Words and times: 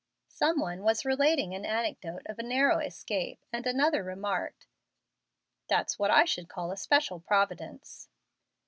Some 0.31 0.59
one 0.59 0.81
was 0.81 1.05
relating 1.05 1.53
an 1.53 1.63
anecdote 1.63 2.23
of 2.25 2.39
a 2.39 2.43
narrow 2.43 2.79
escape, 2.79 3.43
and 3.53 3.67
another 3.67 4.01
remarked, 4.01 4.65
"That's 5.67 5.99
what 5.99 6.09
I 6.09 6.25
should 6.25 6.49
call 6.49 6.71
a 6.71 6.77
special 6.77 7.19
Providence." 7.19 8.09